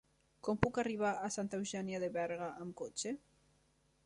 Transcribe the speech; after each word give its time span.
Com 0.47 0.57
puc 0.63 0.79
arribar 0.83 1.11
a 1.27 1.31
Santa 1.37 1.59
Eugènia 1.61 2.01
de 2.05 2.11
Berga 2.19 2.51
amb 2.65 2.79
cotxe? 2.83 3.15